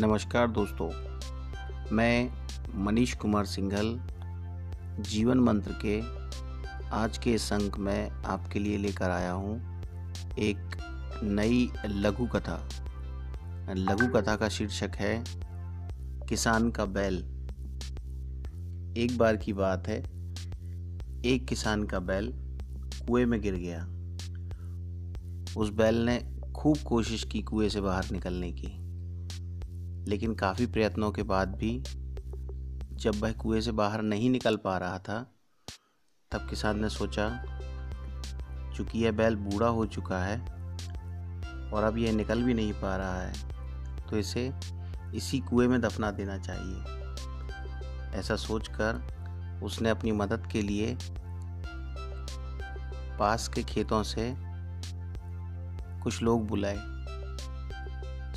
[0.00, 0.88] नमस्कार दोस्तों,
[1.96, 2.30] मैं
[2.74, 4.00] मनीष कुमार सिंघल,
[5.00, 6.00] जीवन मंत्र के
[6.88, 9.82] आज के इस अंक में आपके लिए लेकर आया हूँ
[10.38, 10.58] एक
[11.22, 12.68] नई लघु कथा।
[13.70, 15.24] लघु कथा का शीर्षक है,
[16.28, 17.18] किसान का बैल।
[18.96, 20.00] एक बार की बात है,
[21.24, 22.32] एक किसान का बैल
[23.08, 23.84] कुएँ में गिर गया।
[25.60, 28.87] उस बैल ने खूब कोशिश की कुएँ से बाहर निकलने की।
[30.08, 31.82] लेकिन काफ़ी प्रयत्नों के बाद भी
[32.92, 35.20] जब वह कुएँ से बाहर नहीं निकल पा रहा था,
[36.32, 37.28] तब किसान ने सोचा,
[38.76, 40.38] चूँकि यह बैल बूढ़ा हो चुका है
[41.72, 43.32] और अब यह निकल भी नहीं पा रहा है
[44.10, 44.52] तो इसे
[45.14, 46.96] इसी कुएँ में दफना देना चाहिए।
[48.18, 50.96] ऐसा सोचकर उसने अपनी मदद के लिए
[53.18, 54.34] पास के खेतों से
[56.02, 56.76] कुछ लोग बुलाए।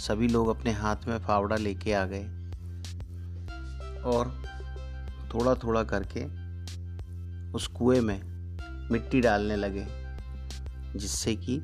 [0.01, 2.23] सभी लोग अपने हाथ में फावड़ा लेके आ गए
[4.05, 4.33] और
[5.33, 6.25] थोड़ा थोड़ा करके
[7.51, 8.21] उस कुएँ में
[8.91, 9.85] मिट्टी डालने लगे,
[10.99, 11.57] जिससे कि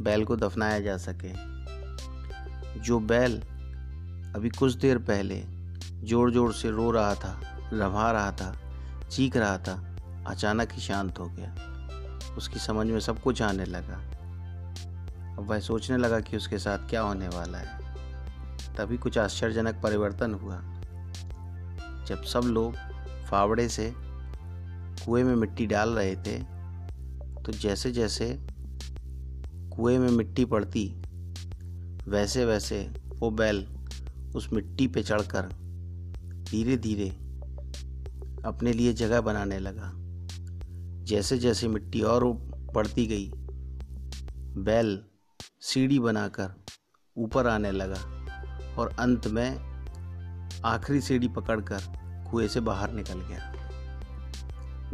[0.00, 1.32] बैल को दफनाया जा सके।
[2.80, 3.40] जो बैल
[4.36, 5.42] अभी कुछ देर पहले
[6.06, 7.40] ज़ोर ज़ोर से रो रहा था,
[7.72, 8.54] रभा रहा था,
[9.10, 14.15] चीख रहा था, अचानक ही शांत हो गया। उसकी समझ में सब कुछ आने लगा।
[15.38, 20.34] अब वह सोचने लगा कि उसके साथ क्या होने वाला है। तभी कुछ आश्चर्यजनक परिवर्तन
[20.34, 20.60] हुआ।
[22.04, 22.74] जब सब लोग
[23.30, 23.92] फावड़े से
[25.04, 26.38] कुएँ में मिट्टी डाल रहे थे
[27.42, 28.46] तो जैसे जैसे
[29.76, 30.88] कुएँ में मिट्टी पड़ती
[32.08, 33.66] वैसे वैसे वो बैल
[34.36, 35.48] उस मिट्टी पे चढ़कर
[36.50, 37.08] धीरे धीरे
[38.44, 39.92] अपने लिए जगह बनाने लगा।
[41.04, 42.24] जैसे जैसे मिट्टी और
[42.74, 43.30] बढ़ती गई,
[44.62, 45.04] बैल
[45.66, 46.50] सीढ़ी बनाकर
[47.16, 48.00] ऊपर आने लगा
[48.78, 51.80] और अंत में आखिरी सीढ़ी पकड़कर
[52.30, 53.52] कुएँ से बाहर निकल गया।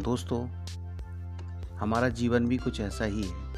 [0.01, 0.47] दोस्तों,
[1.77, 3.53] हमारा जीवन भी कुछ ऐसा ही है।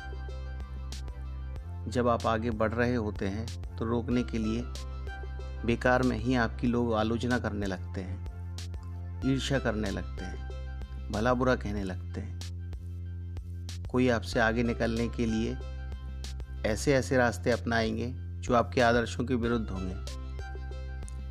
[1.89, 4.63] जब आप आगे बढ़ रहे होते हैं तो रोकने के लिए
[5.67, 11.55] बेकार में ही आपकी लोग आलोचना करने लगते हैं, ईर्ष्या करने लगते हैं, भला बुरा
[11.57, 12.41] कहने लगते हैं।
[13.91, 15.57] कोई आपसे आगे निकलने के लिए
[16.67, 20.25] ऐसे ऐसे रास्ते अपनाएँगे जो आपके आदर्शों के विरुद्ध होंगे।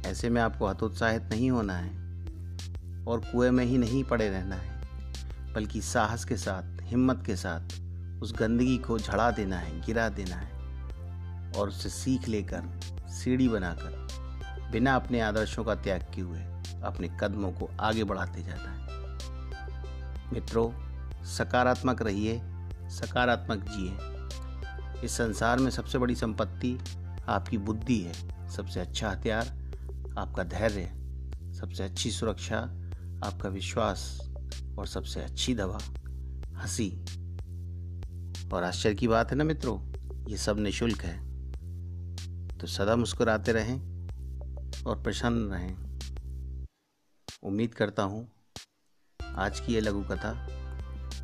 [0.09, 1.89] ऐसे में आपको हतोत्साहित नहीं होना है
[3.05, 4.83] और कुएँ में ही नहीं पड़े रहना है,
[5.53, 7.61] बल्कि साहस के साथ, हिम्मत के साथ
[8.21, 10.51] उस गंदगी को झड़ा देना है, गिरा देना है
[11.51, 12.79] और उससे सीख लेकर,
[13.09, 14.07] सीढ़ी बनाकर,
[14.71, 16.39] बिना अपने आदर्शों का त्याग किए हुए
[16.83, 18.87] अपने कदमों को आगे बढ़ाते जाना है।
[20.33, 20.71] मित्रों,
[21.25, 22.41] सकारात्मक रहिए,
[22.89, 24.12] सकारात्मक जिए।
[25.03, 26.77] इस संसार में सबसे बड़ी संपत्ति
[27.27, 28.13] आपकी बुद्धि है,
[28.49, 29.47] सबसे अच्छा हथियार
[30.17, 30.91] आपका धैर्य
[31.53, 32.57] सबसे अच्छी सुरक्षा
[33.25, 34.31] आपका विश्वास
[34.79, 35.79] और सबसे अच्छी दवा,
[36.55, 36.89] हँसी।
[38.53, 39.79] और आश्चर्य की बात है ना मित्रों,
[40.29, 41.17] ये सब निशुल्क है।
[42.57, 43.79] तो सदा मुस्कुराते रहें
[44.85, 45.75] और प्रसन्न रहें।
[47.43, 48.27] उम्मीद करता हूँ
[49.35, 50.47] आज की ये लघु कथा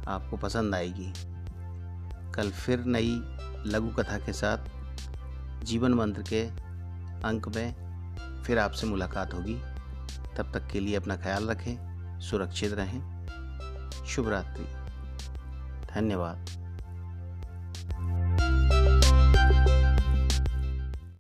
[0.08, 1.14] आपको पसंद आएगी।
[2.32, 3.22] कल फिर नई
[3.66, 4.58] लघु कथा के साथ
[5.64, 6.42] जीवन मंत्र के
[7.28, 7.90] अंक में
[8.44, 9.56] फिर आपसे मुलाकात होगी।
[10.38, 13.20] तब तक के लिए अपना ख्याल रखें, सुरक्षित रहें।
[14.08, 14.66] शुभ रात्रि।
[15.96, 16.59] धन्यवाद।